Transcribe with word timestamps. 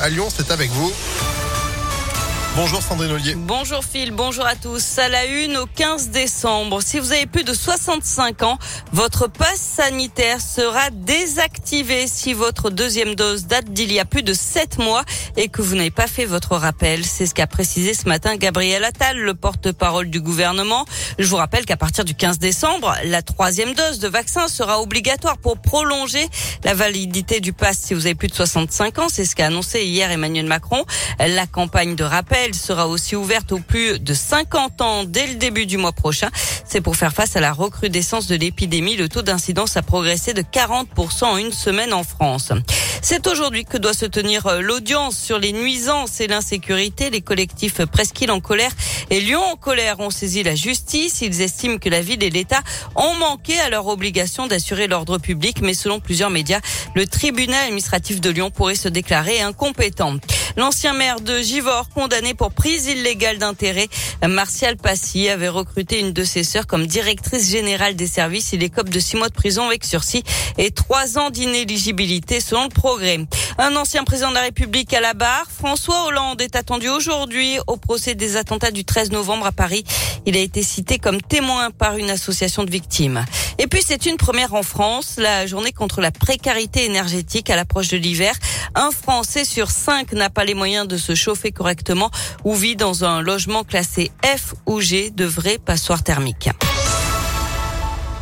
à 0.00 0.08
Lyon, 0.08 0.28
c'est 0.34 0.50
avec 0.50 0.70
vous. 0.70 0.92
Bonjour 2.56 2.80
Sandrine 2.80 3.10
Ollier. 3.10 3.34
Bonjour 3.34 3.84
Phil, 3.84 4.12
bonjour 4.12 4.46
à 4.46 4.54
tous. 4.54 4.98
À 5.00 5.08
la 5.08 5.24
une 5.26 5.56
au 5.56 5.66
15 5.66 6.10
décembre, 6.10 6.80
si 6.82 7.00
vous 7.00 7.10
avez 7.10 7.26
plus 7.26 7.42
de 7.42 7.52
65 7.52 8.44
ans, 8.44 8.58
votre 8.92 9.26
passe 9.26 9.58
sanitaire 9.58 10.40
sera 10.40 10.90
désactivé 10.90 12.06
si 12.06 12.32
votre 12.32 12.70
deuxième 12.70 13.16
dose 13.16 13.46
date 13.46 13.72
d'il 13.72 13.92
y 13.92 13.98
a 13.98 14.04
plus 14.04 14.22
de 14.22 14.32
7 14.32 14.78
mois 14.78 15.02
et 15.36 15.48
que 15.48 15.62
vous 15.62 15.74
n'avez 15.74 15.90
pas 15.90 16.06
fait 16.06 16.26
votre 16.26 16.54
rappel. 16.56 17.04
C'est 17.04 17.26
ce 17.26 17.34
qu'a 17.34 17.48
précisé 17.48 17.92
ce 17.92 18.08
matin 18.08 18.36
Gabriel 18.36 18.84
Attal, 18.84 19.18
le 19.18 19.34
porte-parole 19.34 20.08
du 20.08 20.20
gouvernement. 20.20 20.84
Je 21.18 21.26
vous 21.26 21.36
rappelle 21.36 21.66
qu'à 21.66 21.76
partir 21.76 22.04
du 22.04 22.14
15 22.14 22.38
décembre, 22.38 22.94
la 23.06 23.22
troisième 23.22 23.74
dose 23.74 23.98
de 23.98 24.06
vaccin 24.06 24.46
sera 24.46 24.80
obligatoire 24.80 25.38
pour 25.38 25.58
prolonger 25.58 26.28
la 26.62 26.74
validité 26.74 27.40
du 27.40 27.52
pass 27.52 27.78
si 27.78 27.94
vous 27.94 28.06
avez 28.06 28.14
plus 28.14 28.28
de 28.28 28.34
65 28.34 29.00
ans. 29.00 29.08
C'est 29.10 29.24
ce 29.24 29.34
qu'a 29.34 29.46
annoncé 29.46 29.82
hier 29.82 30.08
Emmanuel 30.12 30.46
Macron. 30.46 30.84
La 31.18 31.48
campagne 31.48 31.96
de 31.96 32.04
rappel 32.04 32.43
elle 32.44 32.54
sera 32.54 32.88
aussi 32.88 33.16
ouverte 33.16 33.52
aux 33.52 33.58
plus 33.58 33.98
de 33.98 34.12
50 34.12 34.82
ans 34.82 35.04
dès 35.04 35.26
le 35.26 35.36
début 35.36 35.64
du 35.64 35.78
mois 35.78 35.92
prochain. 35.92 36.28
C'est 36.66 36.82
pour 36.82 36.94
faire 36.94 37.12
face 37.12 37.36
à 37.36 37.40
la 37.40 37.52
recrudescence 37.52 38.26
de 38.26 38.36
l'épidémie. 38.36 38.96
Le 38.96 39.08
taux 39.08 39.22
d'incidence 39.22 39.78
a 39.78 39.82
progressé 39.82 40.34
de 40.34 40.42
40% 40.42 41.24
en 41.24 41.36
une 41.38 41.52
semaine 41.52 41.94
en 41.94 42.04
France. 42.04 42.52
C'est 43.00 43.26
aujourd'hui 43.26 43.64
que 43.64 43.78
doit 43.78 43.94
se 43.94 44.06
tenir 44.06 44.46
euh, 44.46 44.60
l'audience 44.60 45.16
sur 45.18 45.38
les 45.38 45.52
nuisances 45.52 46.20
et 46.20 46.26
l'insécurité. 46.26 47.10
Les 47.10 47.20
collectifs 47.20 47.84
Presqu'île 47.86 48.30
en 48.30 48.40
colère 48.40 48.72
et 49.10 49.20
Lyon 49.20 49.42
en 49.42 49.56
colère 49.56 50.00
ont 50.00 50.10
saisi 50.10 50.42
la 50.42 50.54
justice. 50.54 51.20
Ils 51.20 51.40
estiment 51.40 51.78
que 51.78 51.88
la 51.88 52.00
ville 52.00 52.22
et 52.22 52.30
l'État 52.30 52.62
ont 52.94 53.14
manqué 53.14 53.58
à 53.60 53.70
leur 53.70 53.86
obligation 53.86 54.46
d'assurer 54.46 54.86
l'ordre 54.86 55.18
public. 55.18 55.60
Mais 55.62 55.74
selon 55.74 56.00
plusieurs 56.00 56.30
médias, 56.30 56.60
le 56.94 57.06
tribunal 57.06 57.64
administratif 57.64 58.20
de 58.20 58.30
Lyon 58.30 58.50
pourrait 58.50 58.74
se 58.74 58.88
déclarer 58.88 59.40
incompétent. 59.40 60.16
L'ancien 60.56 60.92
maire 60.92 61.20
de 61.20 61.40
Givors, 61.40 61.88
condamné 61.88 62.32
pour 62.32 62.52
prise 62.52 62.86
illégale 62.86 63.38
d'intérêt, 63.38 63.88
Martial 64.26 64.76
Passy, 64.76 65.28
avait 65.28 65.48
recruté 65.48 65.98
une 65.98 66.12
de 66.12 66.22
ses 66.22 66.44
sœurs 66.44 66.68
comme 66.68 66.86
directrice 66.86 67.50
générale 67.50 67.96
des 67.96 68.06
services. 68.06 68.52
Il 68.52 68.62
écope 68.62 68.88
de 68.88 69.00
six 69.00 69.16
mois 69.16 69.28
de 69.28 69.34
prison 69.34 69.66
avec 69.66 69.84
sursis 69.84 70.22
et 70.56 70.70
trois 70.70 71.18
ans 71.18 71.30
d'inéligibilité 71.30 72.38
selon 72.40 72.64
le 72.64 72.68
progrès. 72.68 73.18
Un 73.56 73.76
ancien 73.76 74.02
président 74.02 74.30
de 74.30 74.34
la 74.34 74.40
République 74.40 74.92
à 74.94 75.00
la 75.00 75.14
barre, 75.14 75.46
François 75.48 76.06
Hollande, 76.06 76.40
est 76.42 76.56
attendu 76.56 76.88
aujourd'hui 76.88 77.58
au 77.68 77.76
procès 77.76 78.16
des 78.16 78.36
attentats 78.36 78.72
du 78.72 78.84
13 78.84 79.12
novembre 79.12 79.46
à 79.46 79.52
Paris. 79.52 79.84
Il 80.26 80.36
a 80.36 80.40
été 80.40 80.64
cité 80.64 80.98
comme 80.98 81.22
témoin 81.22 81.70
par 81.70 81.96
une 81.96 82.10
association 82.10 82.64
de 82.64 82.70
victimes. 82.70 83.24
Et 83.58 83.68
puis 83.68 83.80
c'est 83.86 84.06
une 84.06 84.16
première 84.16 84.54
en 84.54 84.64
France, 84.64 85.14
la 85.18 85.46
journée 85.46 85.70
contre 85.70 86.00
la 86.00 86.10
précarité 86.10 86.84
énergétique 86.84 87.48
à 87.48 87.54
l'approche 87.54 87.88
de 87.88 87.96
l'hiver. 87.96 88.34
Un 88.74 88.90
Français 88.90 89.44
sur 89.44 89.70
cinq 89.70 90.12
n'a 90.12 90.30
pas 90.30 90.44
les 90.44 90.54
moyens 90.54 90.88
de 90.88 90.96
se 90.96 91.14
chauffer 91.14 91.52
correctement 91.52 92.10
ou 92.42 92.54
vit 92.54 92.74
dans 92.74 93.04
un 93.04 93.22
logement 93.22 93.62
classé 93.62 94.10
F 94.24 94.54
ou 94.66 94.80
G 94.80 95.10
de 95.10 95.24
vraies 95.24 95.58
passoires 95.58 96.02
thermiques. 96.02 96.50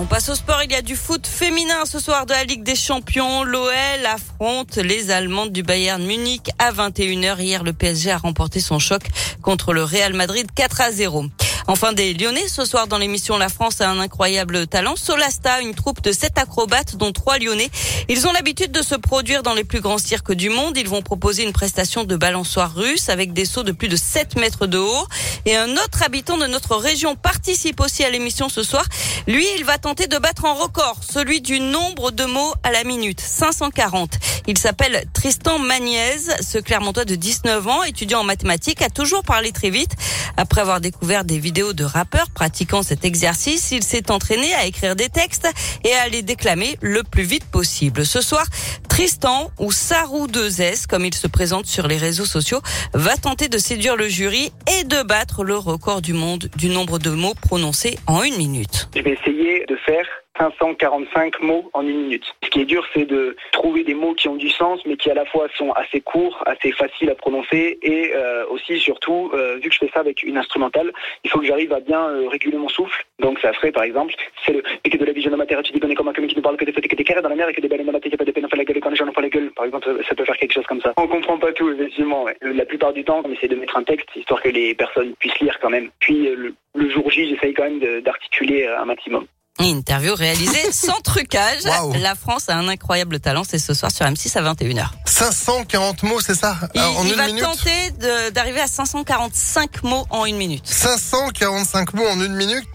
On 0.00 0.04
passe 0.04 0.28
au 0.28 0.36
sport. 0.36 0.62
Il 0.62 0.70
y 0.70 0.76
a 0.76 0.82
du 0.82 0.94
foot 0.94 1.26
féminin 1.26 1.84
ce 1.84 1.98
soir 1.98 2.24
de 2.24 2.30
la 2.30 2.44
Ligue 2.44 2.62
des 2.62 2.76
Champions. 2.76 3.42
L'OL 3.42 4.06
affronte 4.06 4.76
les 4.76 5.10
Allemandes 5.10 5.50
du 5.50 5.64
Bayern 5.64 6.00
Munich 6.04 6.50
à 6.60 6.70
21h. 6.70 7.40
Hier, 7.40 7.64
le 7.64 7.72
PSG 7.72 8.12
a 8.12 8.18
remporté 8.18 8.60
son 8.60 8.78
choc 8.78 9.02
contre 9.42 9.72
le 9.72 9.82
Real 9.82 10.14
Madrid 10.14 10.46
4 10.54 10.80
à 10.82 10.92
0. 10.92 11.24
Enfin, 11.70 11.92
des 11.92 12.14
Lyonnais 12.14 12.48
ce 12.48 12.64
soir 12.64 12.86
dans 12.86 12.96
l'émission 12.96 13.36
La 13.36 13.50
France 13.50 13.82
a 13.82 13.90
un 13.90 14.00
incroyable 14.00 14.66
talent. 14.66 14.96
Solasta, 14.96 15.60
une 15.60 15.74
troupe 15.74 16.00
de 16.00 16.12
sept 16.12 16.38
acrobates, 16.38 16.96
dont 16.96 17.12
trois 17.12 17.38
Lyonnais. 17.38 17.68
Ils 18.08 18.26
ont 18.26 18.32
l'habitude 18.32 18.72
de 18.72 18.80
se 18.80 18.94
produire 18.94 19.42
dans 19.42 19.52
les 19.52 19.64
plus 19.64 19.82
grands 19.82 19.98
cirques 19.98 20.32
du 20.32 20.48
monde. 20.48 20.78
Ils 20.78 20.88
vont 20.88 21.02
proposer 21.02 21.42
une 21.42 21.52
prestation 21.52 22.04
de 22.04 22.16
balançoire 22.16 22.74
russe 22.74 23.10
avec 23.10 23.34
des 23.34 23.44
sauts 23.44 23.64
de 23.64 23.72
plus 23.72 23.88
de 23.88 23.96
7 23.96 24.36
mètres 24.36 24.66
de 24.66 24.78
haut. 24.78 25.06
Et 25.44 25.56
un 25.56 25.72
autre 25.72 26.02
habitant 26.02 26.38
de 26.38 26.46
notre 26.46 26.74
région 26.76 27.16
participe 27.16 27.80
aussi 27.80 28.02
à 28.02 28.08
l'émission 28.08 28.48
ce 28.48 28.62
soir. 28.62 28.86
Lui, 29.26 29.46
il 29.58 29.64
va 29.64 29.78
tenter 29.78 30.06
de 30.06 30.18
battre 30.18 30.44
un 30.44 30.52
record, 30.52 31.00
celui 31.08 31.40
du 31.40 31.60
nombre 31.60 32.10
de 32.10 32.24
mots 32.24 32.54
à 32.62 32.70
la 32.70 32.84
minute, 32.84 33.20
540. 33.20 34.18
Il 34.46 34.56
s'appelle 34.56 35.04
Tristan 35.12 35.58
Magniez, 35.58 36.18
ce 36.40 36.58
Clermontois 36.58 37.04
de 37.04 37.14
19 37.14 37.66
ans, 37.66 37.82
étudiant 37.82 38.20
en 38.20 38.24
mathématiques, 38.24 38.82
a 38.82 38.88
toujours 38.88 39.22
parlé 39.22 39.52
très 39.52 39.70
vite. 39.70 39.92
Après 40.36 40.60
avoir 40.60 40.80
découvert 40.80 41.24
des 41.24 41.38
vidéos 41.38 41.72
de 41.72 41.84
rappeurs 41.84 42.30
pratiquant 42.30 42.82
cet 42.82 43.04
exercice, 43.04 43.70
il 43.72 43.82
s'est 43.82 44.10
entraîné 44.10 44.54
à 44.54 44.66
écrire 44.66 44.96
des 44.96 45.08
textes 45.08 45.48
et 45.84 45.92
à 45.94 46.08
les 46.08 46.22
déclamer 46.22 46.78
le 46.80 47.02
plus 47.02 47.24
vite 47.24 47.44
possible. 47.44 48.06
Ce 48.06 48.20
soir, 48.20 48.46
Tristan, 48.88 49.50
ou 49.58 49.70
Sarou 49.70 50.26
2S, 50.26 50.86
comme 50.86 51.04
il 51.04 51.14
se 51.14 51.26
présente 51.26 51.66
sur 51.66 51.86
les 51.86 51.96
réseaux 51.96 52.24
sociaux, 52.24 52.60
va 52.94 53.16
tenter 53.16 53.48
de 53.48 53.58
séduire 53.58 53.96
le 53.96 54.08
jury 54.08 54.52
et 54.80 54.84
de 54.84 55.02
battre 55.02 55.44
le 55.44 55.56
record 55.56 56.02
du 56.02 56.12
monde 56.12 56.48
du 56.56 56.68
nombre 56.68 56.98
de 56.98 57.10
mots 57.10 57.34
prononcés 57.34 57.98
en 58.06 58.22
une 58.22 58.36
minute. 58.36 58.88
Je 58.94 59.02
vais 59.02 59.12
essayer 59.12 59.64
de 59.66 59.76
faire 59.86 60.06
545 60.38 61.40
mots 61.40 61.70
en 61.72 61.82
une 61.86 62.02
minute. 62.02 62.24
Ce 62.44 62.50
qui 62.50 62.60
est 62.60 62.64
dur, 62.64 62.86
c'est 62.94 63.04
de 63.04 63.36
trouver 63.52 63.84
des 63.84 63.94
mots 63.94 64.14
qui 64.14 64.28
ont 64.28 64.36
du 64.36 64.48
sens, 64.48 64.80
mais 64.86 64.96
qui 64.96 65.10
à 65.10 65.14
la 65.14 65.24
fois 65.26 65.48
sont 65.56 65.72
assez 65.72 66.00
courts, 66.00 66.42
assez 66.46 66.72
faciles 66.72 67.10
à 67.10 67.14
prononcer, 67.14 67.78
et 67.82 68.12
euh, 68.14 68.46
aussi, 68.48 68.78
surtout, 68.78 69.30
euh, 69.34 69.56
vu 69.56 69.68
que 69.68 69.74
je 69.74 69.80
fais 69.80 69.90
ça 69.92 70.00
avec 70.00 70.22
une 70.22 70.38
instrumentale, 70.38 70.92
il 71.24 71.30
faut 71.30 71.40
que 71.40 71.46
j'arrive 71.46 71.72
à 71.72 71.80
bien 71.80 72.08
euh, 72.08 72.28
réguler 72.28 72.56
mon 72.56 72.68
souffle. 72.68 73.04
Donc 73.18 73.38
ça 73.40 73.52
serait, 73.54 73.72
par 73.72 73.82
exemple, 73.82 74.14
c'est 74.46 74.52
le 74.52 74.62
et 74.84 74.90
que 74.90 74.96
de 74.96 75.04
la 75.04 75.12
vision 75.12 75.30
de 75.30 75.36
matière, 75.36 75.62
tu 75.62 75.72
dis 75.72 75.80
comme 75.80 76.08
un 76.08 76.12
comique 76.12 76.30
qui 76.30 76.36
ne 76.36 76.42
parle 76.42 76.56
que 76.56 76.64
des 76.64 76.72
fautes 76.72 76.84
et 76.84 76.88
que 76.88 76.96
des 76.96 77.04
carrés 77.04 77.22
dans 77.22 77.28
la 77.28 77.34
mer 77.34 77.48
et 77.48 77.52
que 77.52 77.60
des 77.60 77.68
baleines 77.68 77.86
dans 77.86 77.92
la 77.92 78.00
tête, 78.00 78.16
pas 78.16 78.24
de 78.24 78.30
peine, 78.30 78.44
on 78.44 78.48
fait 78.48 78.56
la 78.56 78.64
gueule 78.64 78.80
quand 78.80 78.90
les 78.90 78.96
gens 78.96 79.06
n'ont 79.06 79.12
pas 79.12 79.22
la 79.22 79.28
gueule. 79.28 79.50
Par 79.56 79.64
exemple, 79.64 79.88
ça 80.08 80.14
peut 80.14 80.24
faire 80.24 80.36
quelque 80.36 80.52
chose 80.52 80.66
comme 80.66 80.80
ça. 80.80 80.92
On 80.96 81.08
comprend 81.08 81.38
pas 81.38 81.52
tout, 81.52 81.70
effectivement. 81.70 82.24
Ouais. 82.24 82.36
La 82.42 82.64
plupart 82.64 82.92
du 82.92 83.04
temps, 83.04 83.22
on 83.24 83.32
essaie 83.32 83.48
de 83.48 83.56
mettre 83.56 83.76
un 83.76 83.82
texte, 83.82 84.08
histoire 84.14 84.40
que 84.42 84.48
les 84.48 84.74
personnes 84.74 85.14
puissent 85.18 85.38
lire 85.40 85.58
quand 85.60 85.70
même. 85.70 85.90
Puis 85.98 86.28
le, 86.28 86.54
le 86.74 86.90
jour 86.90 87.10
J, 87.10 87.28
j'essaye 87.28 87.54
quand 87.54 87.64
même 87.64 87.80
d'articuler 88.02 88.66
un 88.66 88.84
maximum. 88.84 89.26
Interview 89.58 90.14
réalisée 90.14 90.72
sans 90.72 91.00
trucage. 91.02 91.62
La 92.00 92.14
France 92.14 92.48
a 92.48 92.56
un 92.56 92.68
incroyable 92.68 93.20
talent. 93.20 93.42
C'est 93.48 93.58
ce 93.58 93.74
soir 93.74 93.90
sur 93.90 94.06
M6 94.06 94.36
à 94.38 94.54
21h. 94.54 94.86
540 95.04 96.02
mots, 96.04 96.20
c'est 96.20 96.34
ça 96.34 96.56
Il, 96.74 96.80
en 96.80 97.04
il 97.04 97.14
va 97.14 97.28
tenter 97.28 98.30
d'arriver 98.32 98.60
à 98.60 98.66
545 98.66 99.82
mots 99.82 100.06
en 100.10 100.24
une 100.26 100.36
minute. 100.36 100.66
545 100.66 101.94
mots 101.94 102.06
en 102.06 102.20
une 102.20 102.34
minute? 102.34 102.68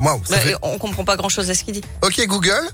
Waouh. 0.00 0.20
Bah, 0.30 0.38
fait... 0.38 0.54
On 0.62 0.78
comprend 0.78 1.04
pas 1.04 1.16
grand 1.16 1.28
chose 1.28 1.50
à 1.50 1.54
ce 1.54 1.64
qu'il 1.64 1.74
dit. 1.74 1.82
Ok 2.02 2.24
Google. 2.26 2.68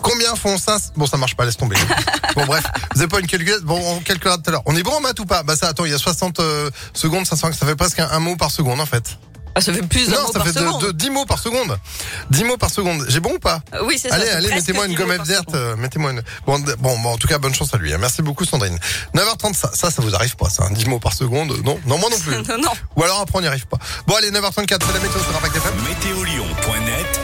Combien 0.00 0.36
font 0.36 0.56
ça? 0.58 0.78
Bon, 0.96 1.06
ça 1.06 1.16
marche 1.16 1.36
pas, 1.36 1.44
laisse 1.44 1.56
tomber. 1.56 1.76
bon, 2.36 2.46
bref, 2.46 2.64
vous 2.94 3.00
avez 3.00 3.08
pas 3.08 3.18
une 3.18 3.26
calculette 3.26 3.62
Bon, 3.62 3.80
on 3.84 4.00
calculera 4.00 4.36
tout 4.38 4.44
à 4.46 4.52
l'heure. 4.52 4.62
On 4.66 4.76
est 4.76 4.82
bon 4.82 4.92
en 4.92 5.00
maths 5.00 5.18
ou 5.20 5.26
pas? 5.26 5.42
Bah 5.42 5.56
ça, 5.56 5.68
attends, 5.68 5.84
il 5.84 5.90
y 5.90 5.94
a 5.94 5.98
60 5.98 6.40
euh, 6.40 6.70
secondes, 6.94 7.26
ça, 7.26 7.36
ça 7.36 7.52
fait 7.52 7.76
presque 7.76 7.98
un 7.98 8.18
mot 8.20 8.36
par 8.36 8.50
seconde 8.50 8.80
en 8.80 8.86
fait. 8.86 9.18
Ah, 9.58 9.60
ça 9.60 9.72
fait 9.72 9.82
plus 9.82 10.08
Non, 10.08 10.30
ça 10.32 10.44
fait 10.44 10.52
de, 10.52 10.92
10 10.92 11.10
mots 11.10 11.24
par 11.24 11.40
seconde. 11.40 11.76
10 12.30 12.44
mots 12.44 12.56
par 12.56 12.70
seconde. 12.70 13.04
J'ai 13.08 13.18
bon 13.18 13.34
ou 13.34 13.38
pas? 13.40 13.60
Oui, 13.82 13.98
c'est 13.98 14.08
ça. 14.08 14.14
Allez, 14.14 14.28
allez, 14.28 14.50
mettez-moi 14.50 14.86
une 14.86 14.94
gommette 14.94 15.22
verte. 15.22 15.52
Euh, 15.52 15.74
mettez-moi 15.74 16.12
une. 16.12 16.22
Bon, 16.46 16.60
bon, 16.60 16.98
bon, 17.00 17.08
en 17.08 17.16
tout 17.16 17.26
cas, 17.26 17.38
bonne 17.38 17.54
chance 17.54 17.74
à 17.74 17.76
lui. 17.76 17.92
Hein. 17.92 17.98
Merci 17.98 18.22
beaucoup, 18.22 18.44
Sandrine. 18.44 18.78
9h30, 19.16 19.54
ça, 19.54 19.70
ça, 19.74 19.90
ça 19.90 20.00
vous 20.00 20.14
arrive 20.14 20.36
pas, 20.36 20.48
ça. 20.48 20.68
10 20.70 20.84
hein. 20.84 20.90
mots 20.90 21.00
par 21.00 21.12
seconde. 21.12 21.56
Non, 21.64 21.80
non, 21.86 21.98
moi 21.98 22.08
non 22.08 22.18
plus. 22.20 22.36
non, 22.48 22.58
non. 22.62 22.70
Ou 22.94 23.02
alors 23.02 23.18
après, 23.18 23.38
on 23.38 23.40
n'y 23.40 23.48
arrive 23.48 23.66
pas. 23.66 23.78
Bon, 24.06 24.14
allez, 24.14 24.30
9h34, 24.30 24.54
c'est 24.54 24.92
la 24.92 25.00
météo 25.00 25.20
sur 25.20 25.36
Impact 25.36 25.56
FM. 25.56 25.74
Météolion.net 25.88 27.20